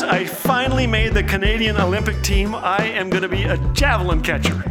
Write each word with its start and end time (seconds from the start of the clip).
news. 0.00 0.10
I 0.10 0.24
finally 0.24 0.86
made 0.86 1.14
the 1.14 1.22
Canadian 1.22 1.76
Olympic 1.76 2.20
team. 2.22 2.54
I 2.54 2.84
am 2.84 3.10
going 3.10 3.22
to 3.22 3.28
be 3.28 3.44
a 3.44 3.56
javelin 3.72 4.22
catcher. 4.22 4.62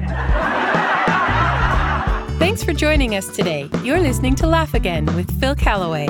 Thanks 2.37 2.63
for 2.63 2.73
joining 2.73 3.15
us 3.15 3.27
today. 3.35 3.69
You're 3.83 3.99
listening 3.99 4.35
to 4.35 4.47
Laugh 4.47 4.73
Again 4.73 5.05
with 5.15 5.39
Phil 5.39 5.55
Callaway. 5.55 6.07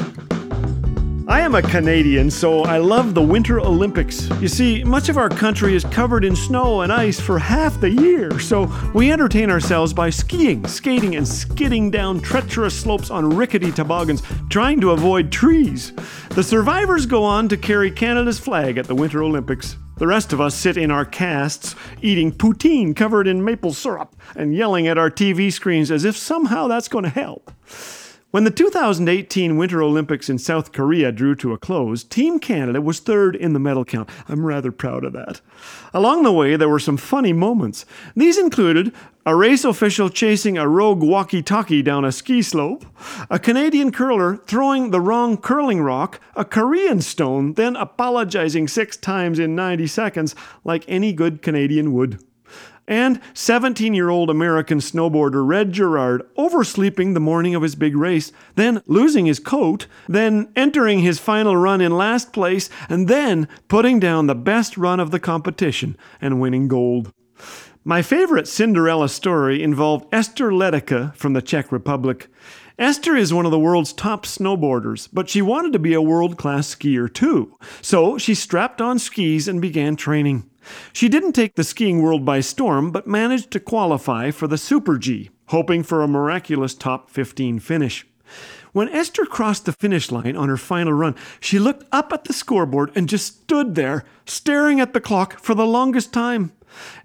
I 1.27 1.41
am 1.41 1.55
a 1.55 1.61
Canadian, 1.63 2.29
so 2.29 2.61
I 2.65 2.77
love 2.77 3.15
the 3.15 3.21
Winter 3.21 3.59
Olympics. 3.59 4.29
You 4.39 4.47
see, 4.47 4.83
much 4.83 5.09
of 5.09 5.17
our 5.17 5.27
country 5.27 5.75
is 5.75 5.83
covered 5.85 6.23
in 6.23 6.35
snow 6.35 6.81
and 6.81 6.93
ice 6.93 7.19
for 7.19 7.39
half 7.39 7.81
the 7.81 7.89
year, 7.89 8.39
so 8.39 8.71
we 8.93 9.11
entertain 9.11 9.49
ourselves 9.49 9.91
by 9.91 10.11
skiing, 10.11 10.67
skating, 10.67 11.15
and 11.15 11.27
skidding 11.27 11.89
down 11.89 12.19
treacherous 12.19 12.79
slopes 12.79 13.09
on 13.09 13.35
rickety 13.35 13.71
toboggans, 13.71 14.21
trying 14.49 14.79
to 14.81 14.91
avoid 14.91 15.31
trees. 15.31 15.93
The 16.29 16.43
survivors 16.43 17.07
go 17.07 17.23
on 17.23 17.49
to 17.49 17.57
carry 17.57 17.89
Canada's 17.89 18.39
flag 18.39 18.77
at 18.77 18.85
the 18.85 18.95
Winter 18.95 19.23
Olympics. 19.23 19.77
The 19.97 20.05
rest 20.05 20.31
of 20.31 20.39
us 20.39 20.53
sit 20.53 20.77
in 20.77 20.91
our 20.91 21.05
casts, 21.05 21.73
eating 22.03 22.33
poutine 22.33 22.95
covered 22.95 23.25
in 23.25 23.43
maple 23.43 23.73
syrup 23.73 24.15
and 24.35 24.53
yelling 24.53 24.85
at 24.85 24.99
our 24.99 25.09
TV 25.09 25.51
screens 25.51 25.89
as 25.89 26.05
if 26.05 26.15
somehow 26.15 26.67
that's 26.67 26.87
going 26.87 27.05
to 27.05 27.09
help. 27.09 27.49
When 28.35 28.43
the 28.43 28.51
2018 28.51 29.55
Winter 29.55 29.81
Olympics 29.81 30.29
in 30.29 30.39
South 30.39 30.73
Korea 30.73 31.13
drew 31.13 31.35
to 31.35 31.53
a 31.53 31.57
close, 31.57 32.03
Team 32.03 32.37
Canada 32.37 32.81
was 32.81 32.99
third 32.99 33.33
in 33.33 33.53
the 33.53 33.61
medal 33.61 33.85
count. 33.85 34.09
I'm 34.27 34.45
rather 34.45 34.73
proud 34.73 35.05
of 35.05 35.13
that. 35.13 35.39
Along 35.93 36.23
the 36.23 36.33
way, 36.33 36.57
there 36.57 36.67
were 36.67 36.77
some 36.77 36.97
funny 36.97 37.31
moments. 37.31 37.85
These 38.13 38.37
included 38.37 38.93
a 39.25 39.37
race 39.37 39.63
official 39.63 40.09
chasing 40.09 40.57
a 40.57 40.67
rogue 40.67 41.01
walkie 41.01 41.41
talkie 41.41 41.81
down 41.81 42.03
a 42.03 42.11
ski 42.11 42.41
slope, 42.41 42.85
a 43.29 43.39
Canadian 43.39 43.93
curler 43.93 44.35
throwing 44.35 44.91
the 44.91 44.99
wrong 44.99 45.37
curling 45.37 45.81
rock, 45.81 46.19
a 46.35 46.43
Korean 46.43 46.99
stone, 46.99 47.53
then 47.53 47.77
apologizing 47.77 48.67
six 48.67 48.97
times 48.97 49.39
in 49.39 49.55
90 49.55 49.87
seconds, 49.87 50.35
like 50.65 50.83
any 50.89 51.13
good 51.13 51.41
Canadian 51.41 51.93
would 51.93 52.21
and 52.87 53.19
17 53.33 53.93
year 53.93 54.09
old 54.09 54.29
American 54.29 54.79
snowboarder 54.79 55.45
Red 55.45 55.71
Gerard 55.71 56.23
oversleeping 56.37 57.13
the 57.13 57.19
morning 57.19 57.55
of 57.55 57.63
his 57.63 57.75
big 57.75 57.95
race, 57.95 58.31
then 58.55 58.81
losing 58.85 59.25
his 59.25 59.39
coat, 59.39 59.87
then 60.07 60.51
entering 60.55 60.99
his 60.99 61.19
final 61.19 61.57
run 61.57 61.81
in 61.81 61.97
last 61.97 62.33
place, 62.33 62.69
and 62.89 63.07
then 63.07 63.47
putting 63.67 63.99
down 63.99 64.27
the 64.27 64.35
best 64.35 64.77
run 64.77 64.99
of 64.99 65.11
the 65.11 65.19
competition 65.19 65.97
and 66.21 66.39
winning 66.39 66.67
gold. 66.67 67.11
My 67.83 68.01
favorite 68.01 68.47
Cinderella 68.47 69.09
story 69.09 69.61
involved 69.61 70.07
Esther 70.11 70.51
Ledecka 70.51 71.15
from 71.15 71.33
the 71.33 71.41
Czech 71.41 71.71
Republic. 71.71 72.27
Esther 72.77 73.15
is 73.15 73.33
one 73.33 73.45
of 73.45 73.51
the 73.51 73.59
world's 73.59 73.93
top 73.93 74.25
snowboarders, 74.25 75.07
but 75.13 75.29
she 75.29 75.41
wanted 75.41 75.71
to 75.71 75.79
be 75.79 75.93
a 75.93 76.01
world 76.01 76.35
class 76.35 76.73
skier 76.73 77.11
too. 77.13 77.55
So 77.81 78.17
she 78.17 78.33
strapped 78.33 78.81
on 78.81 78.99
skis 78.99 79.47
and 79.47 79.61
began 79.61 79.95
training. 79.95 80.49
She 80.93 81.09
didn't 81.09 81.33
take 81.33 81.55
the 81.55 81.63
skiing 81.63 82.01
world 82.01 82.25
by 82.25 82.39
storm, 82.39 82.91
but 82.91 83.07
managed 83.07 83.51
to 83.51 83.59
qualify 83.59 84.31
for 84.31 84.47
the 84.47 84.57
Super 84.57 84.97
G, 84.97 85.29
hoping 85.47 85.83
for 85.83 86.01
a 86.01 86.07
miraculous 86.07 86.73
top 86.73 87.09
15 87.09 87.59
finish. 87.59 88.05
When 88.73 88.89
Esther 88.89 89.25
crossed 89.25 89.65
the 89.65 89.71
finish 89.71 90.11
line 90.11 90.35
on 90.35 90.49
her 90.49 90.57
final 90.57 90.91
run, 90.91 91.15
she 91.39 91.59
looked 91.59 91.85
up 91.93 92.11
at 92.11 92.25
the 92.25 92.33
scoreboard 92.33 92.91
and 92.93 93.07
just 93.07 93.43
stood 93.43 93.75
there, 93.75 94.03
staring 94.25 94.81
at 94.81 94.93
the 94.93 94.99
clock 94.99 95.39
for 95.39 95.55
the 95.55 95.65
longest 95.65 96.11
time. 96.11 96.51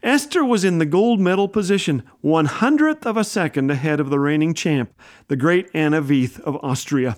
Esther 0.03 0.45
was 0.45 0.65
in 0.65 0.79
the 0.79 0.87
gold 0.87 1.21
medal 1.21 1.47
position, 1.47 2.03
one 2.23 2.47
hundredth 2.47 3.07
of 3.07 3.17
a 3.17 3.23
second 3.23 3.71
ahead 3.71 4.01
of 4.01 4.11
the 4.11 4.19
reigning 4.19 4.53
champ, 4.53 4.93
the 5.29 5.37
great 5.37 5.71
Anna 5.73 6.03
Veith 6.03 6.41
of 6.41 6.57
Austria. 6.57 7.17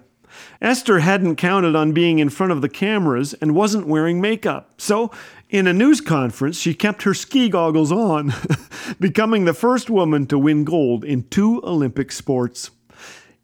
Esther 0.60 1.00
hadn't 1.00 1.36
counted 1.36 1.74
on 1.74 1.92
being 1.92 2.18
in 2.18 2.28
front 2.28 2.52
of 2.52 2.60
the 2.60 2.68
cameras 2.68 3.34
and 3.34 3.54
wasn't 3.54 3.86
wearing 3.86 4.20
makeup, 4.20 4.74
so 4.78 5.10
in 5.52 5.66
a 5.66 5.72
news 5.72 6.00
conference, 6.00 6.56
she 6.56 6.72
kept 6.72 7.02
her 7.02 7.12
ski 7.12 7.50
goggles 7.50 7.92
on, 7.92 8.32
becoming 8.98 9.44
the 9.44 9.52
first 9.52 9.90
woman 9.90 10.26
to 10.26 10.38
win 10.38 10.64
gold 10.64 11.04
in 11.04 11.24
two 11.24 11.62
Olympic 11.62 12.10
sports. 12.10 12.70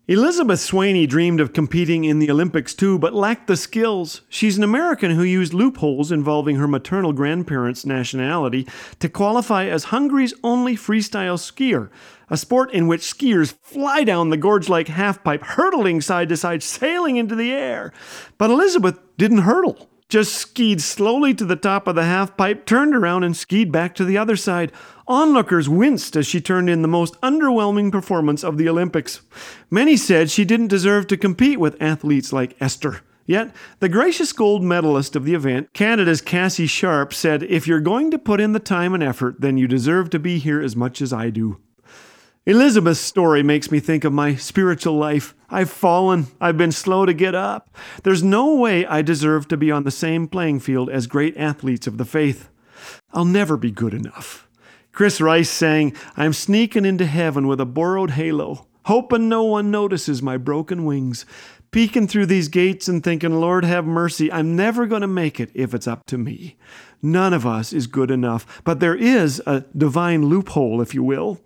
Elizabeth 0.06 0.58
Swaney 0.58 1.06
dreamed 1.06 1.38
of 1.38 1.52
competing 1.52 2.04
in 2.04 2.18
the 2.18 2.30
Olympics 2.30 2.72
too, 2.72 2.98
but 2.98 3.12
lacked 3.12 3.46
the 3.46 3.58
skills. 3.58 4.22
She's 4.30 4.56
an 4.56 4.64
American 4.64 5.10
who 5.10 5.22
used 5.22 5.52
loopholes 5.52 6.10
involving 6.10 6.56
her 6.56 6.66
maternal 6.66 7.12
grandparents' 7.12 7.84
nationality 7.84 8.66
to 9.00 9.10
qualify 9.10 9.66
as 9.66 9.84
Hungary's 9.84 10.32
only 10.42 10.76
freestyle 10.76 11.36
skier, 11.36 11.90
a 12.30 12.38
sport 12.38 12.72
in 12.72 12.86
which 12.86 13.02
skiers 13.02 13.54
fly 13.60 14.02
down 14.02 14.30
the 14.30 14.38
gorge 14.38 14.70
like 14.70 14.86
halfpipe, 14.86 15.42
hurtling 15.42 16.00
side 16.00 16.30
to 16.30 16.38
side, 16.38 16.62
sailing 16.62 17.16
into 17.16 17.34
the 17.34 17.52
air. 17.52 17.92
But 18.38 18.48
Elizabeth 18.48 18.98
didn't 19.18 19.42
hurdle 19.42 19.87
just 20.08 20.34
skied 20.34 20.80
slowly 20.80 21.34
to 21.34 21.44
the 21.44 21.56
top 21.56 21.86
of 21.86 21.94
the 21.94 22.04
half 22.04 22.36
pipe, 22.36 22.64
turned 22.64 22.94
around, 22.94 23.24
and 23.24 23.36
skied 23.36 23.70
back 23.70 23.94
to 23.94 24.04
the 24.04 24.16
other 24.16 24.36
side. 24.36 24.72
Onlookers 25.06 25.68
winced 25.68 26.16
as 26.16 26.26
she 26.26 26.40
turned 26.40 26.70
in 26.70 26.82
the 26.82 26.88
most 26.88 27.20
underwhelming 27.20 27.92
performance 27.92 28.42
of 28.42 28.56
the 28.56 28.68
Olympics. 28.68 29.20
Many 29.70 29.96
said 29.96 30.30
she 30.30 30.44
didn't 30.44 30.68
deserve 30.68 31.06
to 31.08 31.16
compete 31.16 31.60
with 31.60 31.80
athletes 31.80 32.32
like 32.32 32.56
Esther. 32.60 33.02
Yet, 33.26 33.54
the 33.80 33.90
gracious 33.90 34.32
gold 34.32 34.62
medalist 34.62 35.14
of 35.14 35.26
the 35.26 35.34
event, 35.34 35.74
Canada's 35.74 36.22
Cassie 36.22 36.66
Sharpe, 36.66 37.12
said, 37.12 37.42
If 37.42 37.66
you're 37.66 37.78
going 37.78 38.10
to 38.10 38.18
put 38.18 38.40
in 38.40 38.52
the 38.52 38.58
time 38.58 38.94
and 38.94 39.02
effort, 39.02 39.42
then 39.42 39.58
you 39.58 39.68
deserve 39.68 40.08
to 40.10 40.18
be 40.18 40.38
here 40.38 40.62
as 40.62 40.74
much 40.74 41.02
as 41.02 41.12
I 41.12 41.28
do. 41.28 41.60
Elizabeth's 42.46 43.00
story 43.00 43.42
makes 43.42 43.70
me 43.70 43.80
think 43.80 44.04
of 44.04 44.14
my 44.14 44.34
spiritual 44.34 44.94
life. 44.94 45.34
I've 45.50 45.70
fallen. 45.70 46.26
I've 46.40 46.58
been 46.58 46.72
slow 46.72 47.06
to 47.06 47.14
get 47.14 47.34
up. 47.34 47.74
There's 48.02 48.22
no 48.22 48.54
way 48.54 48.84
I 48.84 49.02
deserve 49.02 49.48
to 49.48 49.56
be 49.56 49.70
on 49.70 49.84
the 49.84 49.90
same 49.90 50.28
playing 50.28 50.60
field 50.60 50.90
as 50.90 51.06
great 51.06 51.36
athletes 51.36 51.86
of 51.86 51.96
the 51.96 52.04
faith. 52.04 52.48
I'll 53.12 53.24
never 53.24 53.56
be 53.56 53.70
good 53.70 53.94
enough. 53.94 54.48
Chris 54.92 55.20
Rice 55.20 55.50
sang, 55.50 55.94
I'm 56.16 56.32
sneaking 56.32 56.84
into 56.84 57.06
heaven 57.06 57.46
with 57.46 57.60
a 57.60 57.66
borrowed 57.66 58.10
halo, 58.10 58.66
hoping 58.86 59.28
no 59.28 59.44
one 59.44 59.70
notices 59.70 60.22
my 60.22 60.36
broken 60.36 60.84
wings, 60.84 61.24
peeking 61.70 62.08
through 62.08 62.26
these 62.26 62.48
gates 62.48 62.88
and 62.88 63.02
thinking, 63.02 63.40
Lord, 63.40 63.64
have 63.64 63.84
mercy. 63.84 64.30
I'm 64.32 64.56
never 64.56 64.86
going 64.86 65.02
to 65.02 65.06
make 65.06 65.38
it 65.38 65.50
if 65.54 65.72
it's 65.72 65.86
up 65.86 66.04
to 66.06 66.18
me. 66.18 66.56
None 67.00 67.32
of 67.32 67.46
us 67.46 67.72
is 67.72 67.86
good 67.86 68.10
enough, 68.10 68.60
but 68.64 68.80
there 68.80 68.96
is 68.96 69.40
a 69.46 69.64
divine 69.76 70.26
loophole, 70.26 70.80
if 70.80 70.94
you 70.94 71.02
will. 71.04 71.38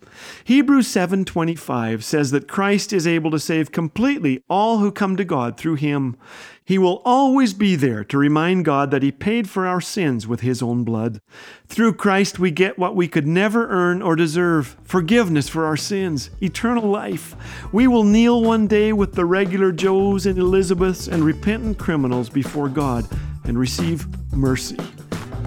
Hebrews 0.45 0.89
7:25 0.89 2.03
says 2.03 2.31
that 2.31 2.49
Christ 2.49 2.93
is 2.93 3.07
able 3.07 3.31
to 3.31 3.39
save 3.39 3.73
completely 3.73 4.43
all 4.49 4.79
who 4.79 4.91
come 4.91 5.17
to 5.17 5.25
God 5.25 5.57
through 5.57 5.75
him. 5.75 6.17
He 6.65 6.79
will 6.79 7.03
always 7.05 7.53
be 7.55 7.77
there 7.77 8.05
to 8.05 8.17
remind 8.17 8.65
God 8.65 8.91
that 8.91 9.03
he 9.03 9.11
paid 9.11 9.49
for 9.49 9.67
our 9.67 9.81
sins 9.81 10.27
with 10.27 10.41
his 10.41 10.63
own 10.63 10.85
blood. 10.85 11.21
Through 11.67 11.95
Christ 11.95 12.39
we 12.39 12.51
get 12.51 12.79
what 12.79 12.95
we 12.95 13.09
could 13.09 13.27
never 13.27 13.69
earn 13.69 14.01
or 14.01 14.17
deserve, 14.17 14.77
forgiveness 14.85 15.49
for 15.49 15.67
our 15.67 15.77
sins, 15.77 16.31
eternal 16.41 16.89
life. 16.89 17.35
We 17.73 17.87
will 17.89 18.05
kneel 18.05 18.43
one 18.43 18.69
day 18.69 18.93
with 18.93 19.15
the 19.15 19.25
regular 19.25 19.73
Joes 19.73 20.25
and 20.25 20.39
Elizabeths 20.39 21.09
and 21.09 21.25
repentant 21.25 21.79
criminals 21.79 22.31
before 22.31 22.69
God 22.69 23.07
and 23.45 23.59
receive 23.59 24.07
mercy. 24.33 24.79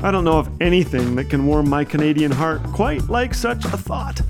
I 0.04 0.12
don't 0.12 0.24
know 0.24 0.38
of 0.40 0.50
anything 0.62 1.16
that 1.16 1.30
can 1.30 1.46
warm 1.46 1.70
my 1.70 1.84
Canadian 1.84 2.32
heart 2.32 2.64
quite 2.64 3.10
like 3.10 3.34
such 3.34 3.66
a 3.66 3.78
thought. 3.78 4.22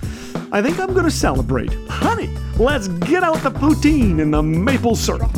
I 0.51 0.61
think 0.61 0.79
I'm 0.79 0.93
to 0.93 1.11
celebrate. 1.11 1.73
Honey, 1.89 2.29
let's 2.57 2.87
get 2.87 3.23
out 3.23 3.37
the 3.43 3.51
poutine 3.51 4.21
and 4.21 4.33
the 4.33 4.41
maple 4.41 4.95
syrup. 4.95 5.31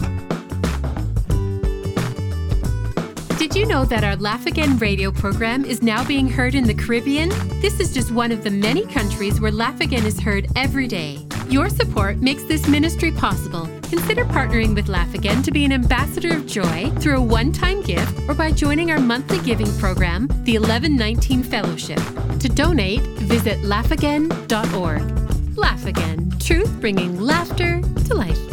Did 3.38 3.56
you 3.56 3.66
know 3.66 3.86
that 3.86 4.04
our 4.04 4.16
Laugh 4.18 4.46
Again 4.46 4.78
radio 4.78 5.12
program 5.12 5.64
is 5.64 5.82
now 5.82 6.04
being 6.06 6.28
heard 6.28 6.54
in 6.54 6.66
the 6.66 6.74
Caribbean? 6.74 7.30
This 7.62 7.80
is 7.80 7.94
just 7.94 8.12
one 8.12 8.32
of 8.32 8.44
the 8.44 8.52
many 8.52 8.86
countries 8.86 9.40
where 9.40 9.52
Laugh 9.52 9.80
Again 9.80 10.06
is 10.06 10.20
heard 10.20 10.48
every 10.56 10.88
day. 10.88 11.26
Your 11.48 11.70
support 11.70 12.18
makes 12.18 12.44
this 12.44 12.68
ministry 12.68 13.12
possible. 13.12 13.77
Consider 13.90 14.26
partnering 14.26 14.76
with 14.76 14.90
Laugh 14.90 15.14
Again 15.14 15.42
to 15.44 15.52
be 15.52 15.64
an 15.64 15.72
ambassador 15.72 16.36
of 16.36 16.46
joy 16.46 16.92
through 17.00 17.18
a 17.18 17.22
one 17.22 17.54
time 17.54 17.82
gift 17.82 18.20
or 18.28 18.34
by 18.34 18.52
joining 18.52 18.92
our 18.92 19.00
monthly 19.00 19.40
giving 19.40 19.72
program, 19.80 20.28
the 20.44 20.60
1119 20.60 21.44
Fellowship. 21.44 22.00
To 22.40 22.50
donate, 22.50 23.02
visit 23.02 23.60
laughagain.org. 23.60 25.58
Laugh 25.58 25.86
Again, 25.86 26.32
truth 26.40 26.82
bringing 26.82 27.22
laughter 27.22 27.82
to 27.82 28.14
life. 28.14 28.47